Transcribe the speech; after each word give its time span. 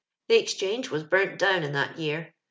The 0.29 0.37
Exchange 0.39 0.89
was 0.89 1.03
burnt 1.03 1.37
down 1.37 1.61
in 1.61 1.73
that 1.73 1.99
year. 1.99 2.33